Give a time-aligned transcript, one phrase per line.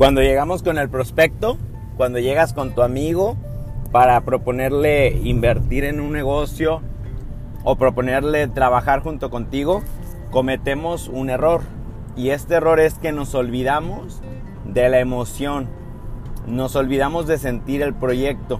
[0.00, 1.58] Cuando llegamos con el prospecto,
[1.98, 3.36] cuando llegas con tu amigo
[3.92, 6.80] para proponerle invertir en un negocio
[7.64, 9.82] o proponerle trabajar junto contigo,
[10.30, 11.60] cometemos un error.
[12.16, 14.22] Y este error es que nos olvidamos
[14.64, 15.68] de la emoción,
[16.46, 18.58] nos olvidamos de sentir el proyecto.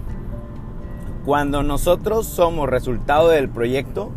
[1.24, 4.10] Cuando nosotros somos resultado del proyecto,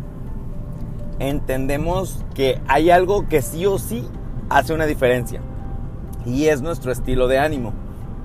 [1.20, 4.06] entendemos que hay algo que sí o sí
[4.50, 5.40] hace una diferencia.
[6.26, 7.72] Y es nuestro estilo de ánimo.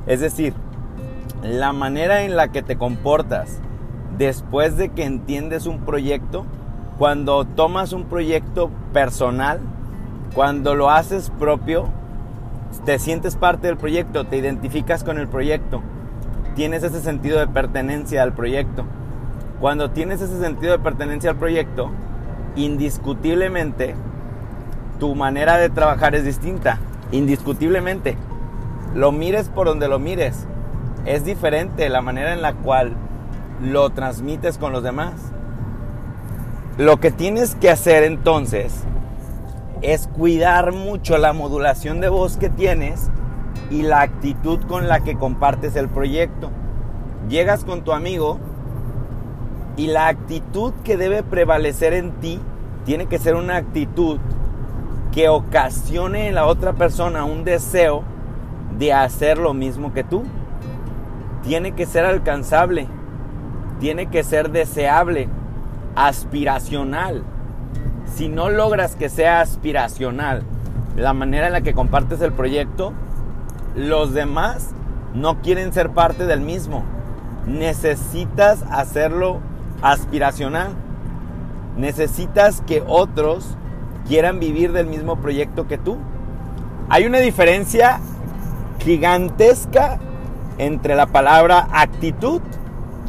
[0.07, 0.53] Es decir,
[1.43, 3.59] la manera en la que te comportas
[4.17, 6.45] después de que entiendes un proyecto,
[6.97, 9.59] cuando tomas un proyecto personal,
[10.33, 11.87] cuando lo haces propio,
[12.85, 15.81] te sientes parte del proyecto, te identificas con el proyecto,
[16.55, 18.83] tienes ese sentido de pertenencia al proyecto.
[19.61, 21.89] Cuando tienes ese sentido de pertenencia al proyecto,
[22.55, 23.95] indiscutiblemente
[24.99, 26.79] tu manera de trabajar es distinta,
[27.11, 28.17] indiscutiblemente.
[28.95, 30.47] Lo mires por donde lo mires,
[31.05, 32.93] es diferente la manera en la cual
[33.61, 35.13] lo transmites con los demás.
[36.77, 38.83] Lo que tienes que hacer entonces
[39.81, 43.09] es cuidar mucho la modulación de voz que tienes
[43.69, 46.49] y la actitud con la que compartes el proyecto.
[47.29, 48.39] Llegas con tu amigo
[49.77, 52.39] y la actitud que debe prevalecer en ti
[52.85, 54.19] tiene que ser una actitud
[55.19, 58.03] que ocasione en la otra persona un deseo
[58.77, 60.23] de hacer lo mismo que tú.
[61.43, 62.87] Tiene que ser alcanzable,
[63.81, 65.27] tiene que ser deseable,
[65.93, 67.25] aspiracional
[68.15, 70.43] si no logras que sea aspiracional
[70.95, 72.93] la manera en la que compartes el proyecto,
[73.75, 74.69] los demás
[75.13, 76.85] no quieren ser parte del mismo.
[77.45, 79.41] Necesitas hacerlo
[79.81, 80.69] aspiracional.
[81.75, 83.57] Necesitas que otros
[84.09, 85.97] quieran vivir del mismo proyecto que tú.
[86.89, 87.99] Hay una diferencia
[88.79, 89.99] gigantesca
[90.57, 92.41] entre la palabra actitud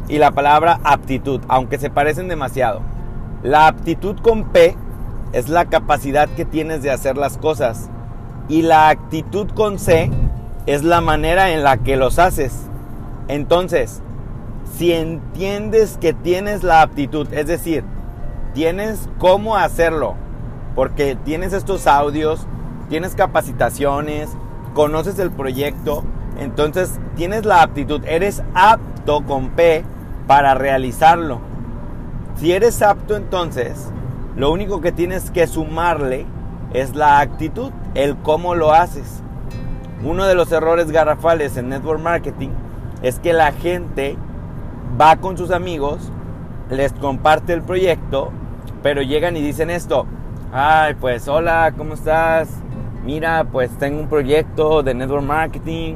[0.07, 2.81] y la palabra aptitud, aunque se parecen demasiado.
[3.41, 4.77] La aptitud con P
[5.33, 7.89] es la capacidad que tienes de hacer las cosas.
[8.47, 10.11] Y la actitud con C
[10.67, 12.53] es la manera en la que los haces.
[13.27, 14.03] Entonces,
[14.77, 17.83] si entiendes que tienes la aptitud, es decir,
[18.53, 20.15] tienes cómo hacerlo,
[20.75, 22.47] porque tienes estos audios,
[22.89, 24.29] tienes capacitaciones,
[24.73, 26.03] conoces el proyecto,
[26.39, 29.83] entonces tienes la aptitud, eres apto con P
[30.27, 31.39] para realizarlo.
[32.35, 33.91] Si eres apto entonces,
[34.35, 36.25] lo único que tienes que sumarle
[36.73, 39.21] es la actitud, el cómo lo haces.
[40.03, 42.49] Uno de los errores garrafales en network marketing
[43.01, 44.17] es que la gente
[44.99, 46.11] va con sus amigos,
[46.69, 48.31] les comparte el proyecto,
[48.81, 50.07] pero llegan y dicen esto,
[50.51, 52.49] ay, pues hola, ¿cómo estás?
[53.05, 55.95] Mira, pues tengo un proyecto de network marketing.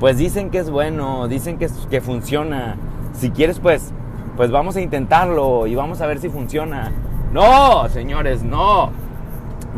[0.00, 2.76] Pues dicen que es bueno, dicen que, que funciona.
[3.14, 3.92] Si quieres, pues,
[4.36, 6.92] pues vamos a intentarlo y vamos a ver si funciona.
[7.32, 8.90] No, señores, no.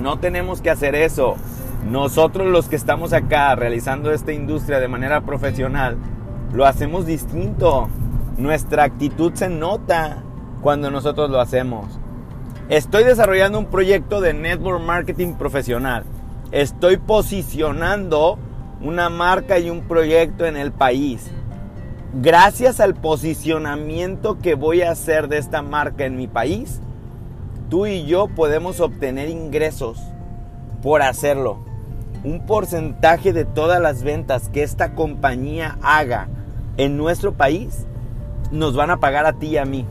[0.00, 1.36] No tenemos que hacer eso.
[1.88, 5.96] Nosotros los que estamos acá realizando esta industria de manera profesional,
[6.52, 7.88] lo hacemos distinto.
[8.36, 10.22] Nuestra actitud se nota
[10.60, 11.98] cuando nosotros lo hacemos.
[12.68, 16.04] Estoy desarrollando un proyecto de network marketing profesional.
[16.52, 18.38] Estoy posicionando
[18.82, 21.30] una marca y un proyecto en el país.
[22.12, 26.82] Gracias al posicionamiento que voy a hacer de esta marca en mi país,
[27.70, 29.98] tú y yo podemos obtener ingresos
[30.82, 31.60] por hacerlo.
[32.22, 36.28] Un porcentaje de todas las ventas que esta compañía haga
[36.76, 37.86] en nuestro país
[38.52, 39.86] nos van a pagar a ti y a mí.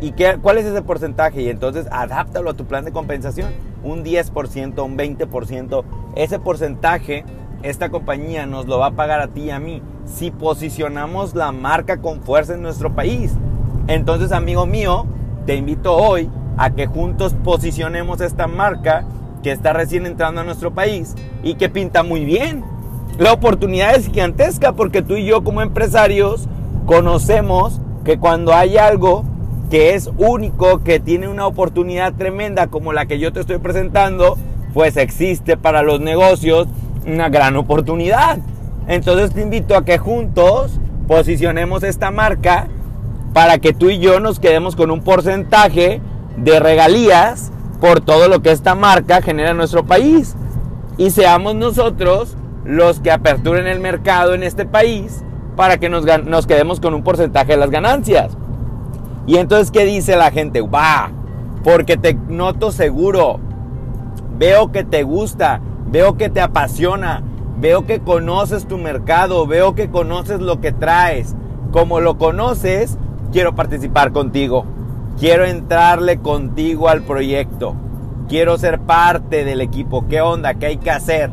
[0.00, 1.42] ¿Y qué, cuál es ese porcentaje?
[1.42, 3.52] Y entonces adáptalo a tu plan de compensación.
[3.82, 5.84] Un 10%, un 20%.
[6.16, 7.24] Ese porcentaje
[7.64, 11.50] esta compañía nos lo va a pagar a ti y a mí si posicionamos la
[11.50, 13.32] marca con fuerza en nuestro país.
[13.86, 15.06] Entonces, amigo mío,
[15.46, 16.28] te invito hoy
[16.58, 19.04] a que juntos posicionemos esta marca
[19.42, 22.64] que está recién entrando a nuestro país y que pinta muy bien.
[23.18, 26.48] La oportunidad es gigantesca porque tú y yo como empresarios
[26.84, 29.24] conocemos que cuando hay algo
[29.74, 34.38] que es único, que tiene una oportunidad tremenda como la que yo te estoy presentando,
[34.72, 36.68] pues existe para los negocios
[37.04, 38.38] una gran oportunidad.
[38.86, 40.78] Entonces te invito a que juntos
[41.08, 42.68] posicionemos esta marca
[43.32, 46.00] para que tú y yo nos quedemos con un porcentaje
[46.36, 47.50] de regalías
[47.80, 50.36] por todo lo que esta marca genera en nuestro país.
[50.98, 55.24] Y seamos nosotros los que aperturen el mercado en este país
[55.56, 58.36] para que nos, nos quedemos con un porcentaje de las ganancias.
[59.26, 60.60] Y entonces, ¿qué dice la gente?
[60.60, 61.10] Va,
[61.62, 63.40] porque te noto seguro,
[64.38, 67.22] veo que te gusta, veo que te apasiona,
[67.56, 71.34] Veo que conoces tu mercado, veo que conoces lo que traes.
[71.70, 72.98] Como lo conoces,
[73.32, 74.66] quiero participar contigo.
[75.18, 77.76] Quiero entrarle contigo al proyecto.
[78.28, 80.06] Quiero ser parte del equipo.
[80.08, 80.54] ¿Qué onda?
[80.54, 81.30] ¿Qué hay que hacer?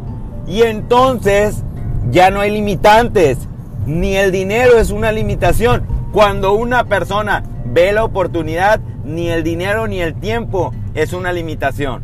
[0.48, 1.64] Y entonces
[2.12, 3.40] ya no hay limitantes.
[3.88, 5.84] Ni el dinero es una limitación.
[6.12, 12.04] Cuando una persona ve la oportunidad, ni el dinero ni el tiempo es una limitación.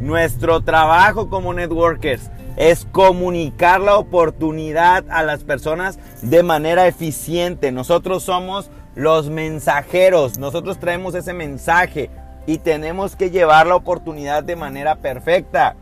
[0.00, 7.72] Nuestro trabajo como networkers es comunicar la oportunidad a las personas de manera eficiente.
[7.72, 12.08] Nosotros somos los mensajeros, nosotros traemos ese mensaje
[12.46, 15.76] y tenemos que llevar la oportunidad de manera perfecta.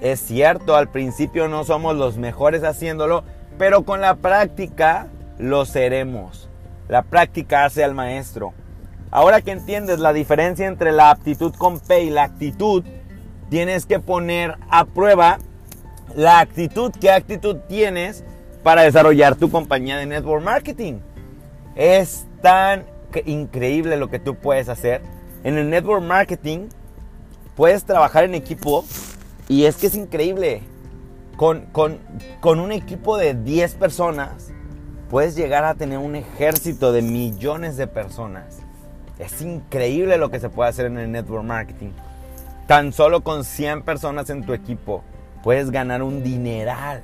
[0.00, 3.24] Es cierto, al principio no somos los mejores haciéndolo,
[3.58, 6.47] pero con la práctica lo seremos.
[6.88, 8.54] La práctica hace al maestro.
[9.10, 12.82] Ahora que entiendes la diferencia entre la aptitud con P y la actitud,
[13.50, 15.38] tienes que poner a prueba
[16.14, 18.24] la actitud, qué actitud tienes
[18.62, 21.00] para desarrollar tu compañía de network marketing.
[21.74, 22.84] Es tan
[23.26, 25.02] increíble lo que tú puedes hacer.
[25.44, 26.68] En el network marketing
[27.54, 28.84] puedes trabajar en equipo
[29.46, 30.62] y es que es increíble.
[31.36, 31.98] Con, con,
[32.40, 34.50] con un equipo de 10 personas
[35.10, 38.58] puedes llegar a tener un ejército de millones de personas.
[39.18, 41.90] Es increíble lo que se puede hacer en el network marketing.
[42.66, 45.02] Tan solo con 100 personas en tu equipo
[45.42, 47.02] puedes ganar un dineral.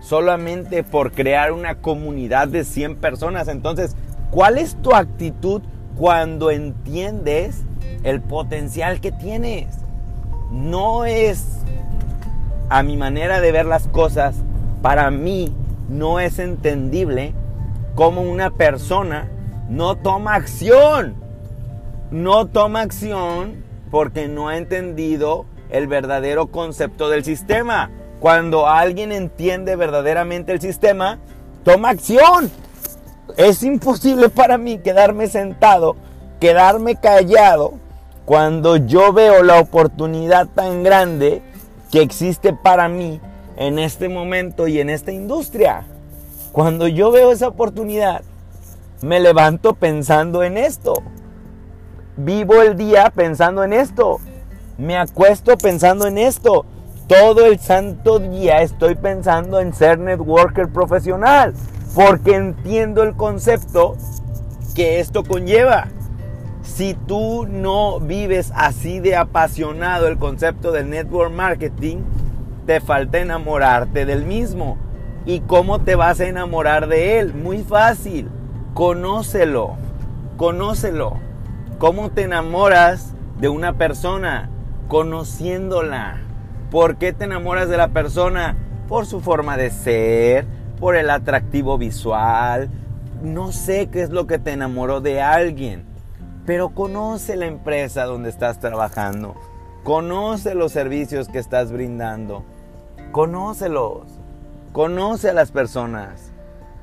[0.00, 3.48] Solamente por crear una comunidad de 100 personas.
[3.48, 3.96] Entonces,
[4.30, 5.62] ¿cuál es tu actitud
[5.96, 7.62] cuando entiendes
[8.02, 9.68] el potencial que tienes?
[10.50, 11.58] No es,
[12.68, 14.36] a mi manera de ver las cosas,
[14.82, 15.54] para mí
[15.88, 17.34] no es entendible
[17.94, 19.28] cómo una persona
[19.68, 21.26] no toma acción
[22.10, 27.90] no toma acción porque no ha entendido el verdadero concepto del sistema.
[28.20, 31.18] Cuando alguien entiende verdaderamente el sistema,
[31.64, 32.50] toma acción.
[33.36, 35.96] Es imposible para mí quedarme sentado,
[36.40, 37.74] quedarme callado,
[38.24, 41.42] cuando yo veo la oportunidad tan grande
[41.90, 43.20] que existe para mí
[43.56, 45.84] en este momento y en esta industria.
[46.52, 48.22] Cuando yo veo esa oportunidad,
[49.02, 51.02] me levanto pensando en esto
[52.16, 54.18] vivo el día pensando en esto.
[54.78, 56.64] Me acuesto pensando en esto.
[57.06, 61.54] Todo el santo día estoy pensando en ser networker profesional.
[61.94, 63.96] Porque entiendo el concepto
[64.74, 65.88] que esto conlleva.
[66.62, 71.98] Si tú no vives así de apasionado el concepto del network marketing,
[72.66, 74.76] te falta enamorarte del mismo.
[75.24, 77.32] ¿Y cómo te vas a enamorar de él?
[77.32, 78.28] Muy fácil.
[78.74, 79.76] Conócelo.
[80.36, 81.18] Conócelo.
[81.78, 84.50] ¿Cómo te enamoras de una persona?
[84.88, 86.18] Conociéndola.
[86.70, 88.56] ¿Por qué te enamoras de la persona?
[88.88, 90.46] Por su forma de ser,
[90.78, 92.68] por el atractivo visual.
[93.22, 95.84] No sé qué es lo que te enamoró de alguien,
[96.44, 99.34] pero conoce la empresa donde estás trabajando.
[99.82, 102.44] Conoce los servicios que estás brindando.
[103.12, 104.02] Conócelos.
[104.72, 106.32] Conoce a las personas.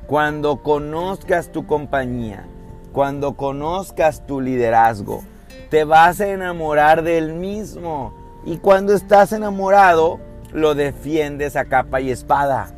[0.08, 2.48] Cuando conozcas tu compañía,
[2.92, 5.24] cuando conozcas tu liderazgo,
[5.70, 8.14] te vas a enamorar del mismo.
[8.46, 10.20] Y cuando estás enamorado,
[10.52, 12.72] lo defiendes a capa y espada.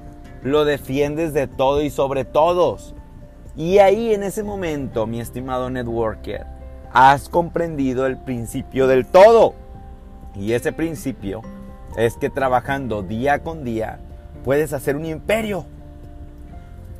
[0.43, 2.93] Lo defiendes de todo y sobre todos.
[3.55, 6.45] Y ahí en ese momento, mi estimado networker,
[6.91, 9.53] has comprendido el principio del todo.
[10.35, 11.41] Y ese principio
[11.95, 13.99] es que trabajando día con día
[14.43, 15.65] puedes hacer un imperio.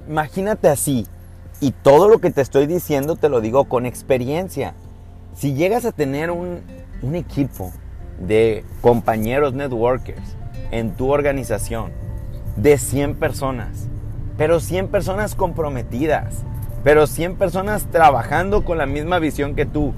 [0.08, 1.08] Imagínate así,
[1.62, 4.74] y todo lo que te estoy diciendo te lo digo con experiencia.
[5.36, 6.62] Si llegas a tener un,
[7.14, 7.72] equipo
[8.20, 10.36] de compañeros networkers
[10.72, 11.92] en tu organización
[12.56, 13.88] de 100 personas,
[14.38, 16.44] pero 100 personas comprometidas,
[16.84, 19.94] pero 100 personas trabajando con la misma visión que tú,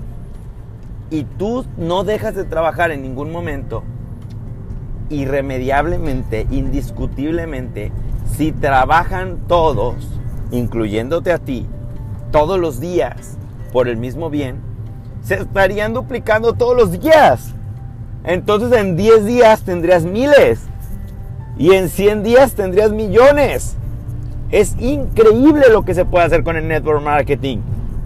[1.10, 3.84] y tú no dejas de trabajar en ningún momento,
[5.10, 7.92] irremediablemente, indiscutiblemente,
[8.36, 9.96] si trabajan todos,
[10.52, 11.66] incluyéndote a ti,
[12.32, 13.38] todos los días
[13.72, 14.58] por el mismo bien,
[15.22, 17.54] se estarían duplicando todos los días.
[18.24, 20.62] Entonces en 10 días tendrías miles
[21.58, 23.76] y en 100 días tendrías millones.
[24.52, 27.60] Es increíble lo que se puede hacer con el network marketing,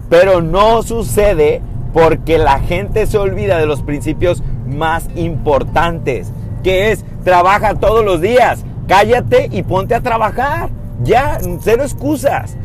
[0.08, 1.60] pero no sucede
[1.92, 6.32] porque la gente se olvida de los principios más importantes,
[6.62, 10.70] que es trabaja todos los días, cállate y ponte a trabajar.
[11.02, 12.56] Ya, cero excusas,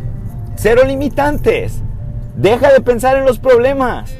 [0.56, 1.82] cero limitantes.
[2.36, 4.14] Deja de pensar en los problemas.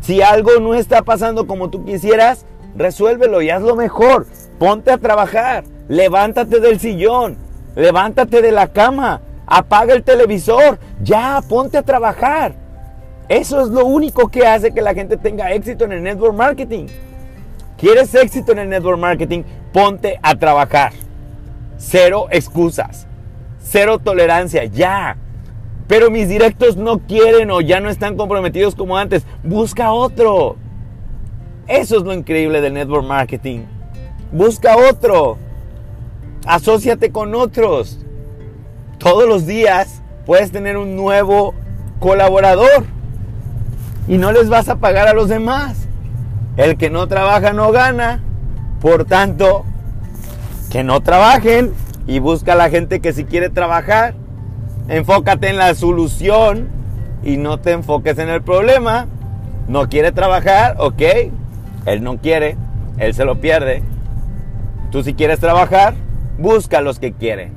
[0.00, 4.26] Si algo no está pasando como tú quisieras, resuélvelo y hazlo mejor.
[4.58, 7.36] ponte a trabajar, levántate del sillón,
[7.74, 12.54] levántate de la cama, apaga el televisor, ya, ponte a trabajar.
[13.28, 16.86] Eso es lo único que hace que la gente tenga éxito en el network marketing.
[17.82, 19.42] ¿Quieres éxito en el network marketing?
[19.72, 20.92] Ponte a trabajar.
[21.78, 23.08] Cero excusas.
[23.60, 24.66] Cero tolerancia.
[24.66, 25.16] Ya.
[25.88, 29.26] Pero mis directos no quieren o ya no están comprometidos como antes.
[29.42, 30.58] Busca otro.
[31.66, 33.64] Eso es lo increíble del network marketing.
[34.30, 35.38] Busca otro.
[36.46, 37.98] Asociate con otros.
[38.98, 41.52] Todos los días puedes tener un nuevo
[41.98, 42.84] colaborador
[44.06, 45.81] y no les vas a pagar a los demás.
[46.56, 48.20] El que no trabaja no gana.
[48.80, 49.64] Por tanto,
[50.70, 51.72] que no trabajen
[52.06, 54.14] y busca a la gente que si quiere trabajar.
[54.88, 56.68] Enfócate en la solución
[57.22, 59.06] y no te enfoques en el problema.
[59.68, 61.02] No quiere trabajar, ok.
[61.86, 62.56] Él no quiere,
[62.98, 63.82] él se lo pierde.
[64.90, 65.94] Tú si quieres trabajar,
[66.38, 67.54] busca a los que quieren.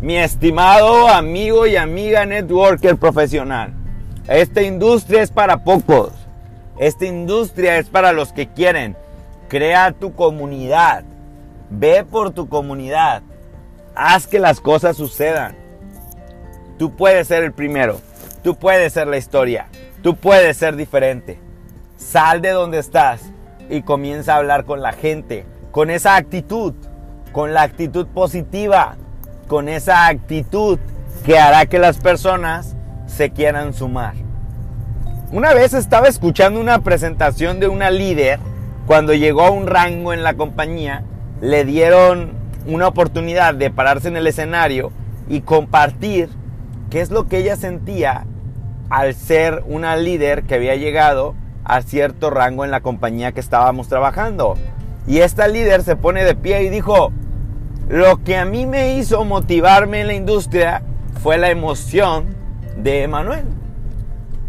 [0.00, 3.72] Mi estimado amigo y amiga networker profesional.
[4.26, 6.19] Esta industria es para pocos.
[6.78, 8.96] Esta industria es para los que quieren.
[9.48, 11.04] Crea tu comunidad.
[11.70, 13.22] Ve por tu comunidad.
[13.94, 15.56] Haz que las cosas sucedan.
[16.78, 18.00] Tú puedes ser el primero.
[18.42, 19.66] Tú puedes ser la historia.
[20.02, 21.38] Tú puedes ser diferente.
[21.96, 23.20] Sal de donde estás
[23.68, 25.44] y comienza a hablar con la gente.
[25.70, 26.74] Con esa actitud.
[27.32, 28.96] Con la actitud positiva.
[29.46, 30.78] Con esa actitud
[31.24, 34.14] que hará que las personas se quieran sumar.
[35.32, 38.40] Una vez estaba escuchando una presentación de una líder
[38.84, 41.04] cuando llegó a un rango en la compañía,
[41.40, 42.32] le dieron
[42.66, 44.90] una oportunidad de pararse en el escenario
[45.28, 46.30] y compartir
[46.90, 48.26] qué es lo que ella sentía
[48.88, 53.86] al ser una líder que había llegado a cierto rango en la compañía que estábamos
[53.86, 54.56] trabajando.
[55.06, 57.12] Y esta líder se pone de pie y dijo,
[57.88, 60.82] lo que a mí me hizo motivarme en la industria
[61.22, 62.34] fue la emoción
[62.76, 63.59] de Emanuel.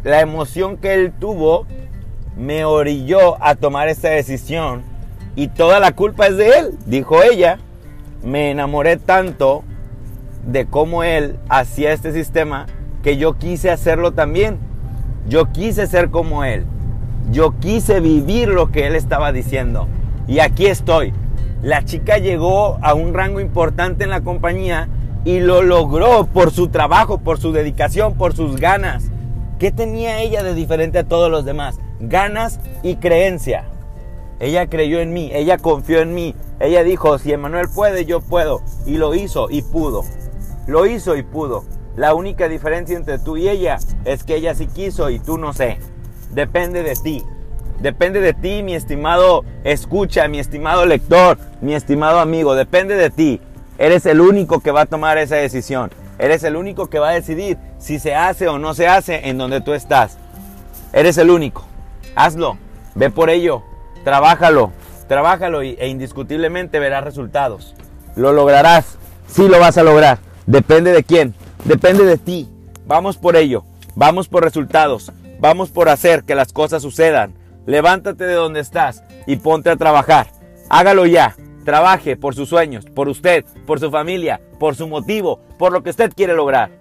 [0.04, 1.68] La emoción que él tuvo
[2.36, 4.82] me orilló a tomar esta decisión
[5.36, 7.60] y toda la culpa es de él, dijo ella.
[8.24, 9.64] Me enamoré tanto
[10.46, 12.66] de cómo él hacía este sistema
[13.04, 14.58] que yo quise hacerlo también.
[15.28, 16.66] Yo quise ser como él.
[17.32, 19.88] Yo quise vivir lo que él estaba diciendo.
[20.28, 21.14] Y aquí estoy.
[21.62, 24.90] La chica llegó a un rango importante en la compañía
[25.26, 29.11] y lo logró por su trabajo, por su dedicación, por sus ganas.
[29.62, 31.80] ¿Qué tenía ella de diferente a todos los demás?
[32.00, 33.66] Ganas y creencia.
[34.40, 36.34] Ella creyó en mí, ella confió en mí.
[36.60, 38.64] Ella dijo, si Emanuel puede, yo puedo.
[38.88, 40.02] Y lo hizo y pudo.
[40.66, 41.64] Lo hizo y pudo.
[41.96, 45.54] La única diferencia entre tú y ella es que ella sí quiso y tú no
[45.54, 45.78] sé.
[46.32, 47.24] Depende de ti.
[47.82, 52.56] Depende de ti, mi estimado escucha, mi estimado lector, mi estimado amigo.
[52.56, 53.40] Depende de ti.
[53.78, 55.92] Eres el único que va a tomar esa decisión.
[56.18, 59.38] Eres el único que va a decidir si se hace o no se hace en
[59.38, 60.18] donde tú estás.
[60.94, 61.66] Eres el único.
[62.16, 62.58] Hazlo.
[62.96, 63.64] Ve por ello.
[64.04, 64.72] Trabájalo.
[65.08, 67.76] Trabájalo e indiscutiblemente verás resultados.
[68.16, 68.98] Lo lograrás.
[69.28, 70.20] Sí lo vas a lograr.
[70.46, 71.34] Depende de quién.
[71.66, 72.50] Depende de ti.
[72.86, 73.64] Vamos por ello.
[73.96, 75.12] Vamos por resultados.
[75.40, 77.34] Vamos por hacer que las cosas sucedan.
[77.66, 80.28] Levántate de donde estás y ponte a trabajar.
[80.70, 81.36] Hágalo ya.
[81.66, 85.92] Trabaje por sus sueños, por usted, por su familia, por su motivo, por lo que
[85.92, 86.72] usted quiere lograr.